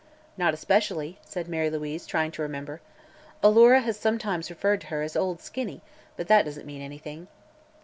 [0.35, 2.81] "Not especially," said Mary Louise, trying to remember.
[3.43, 5.83] "Alora has sometimes referred to her as 'Old Skinny,'
[6.17, 7.27] but that doesn't mean anything."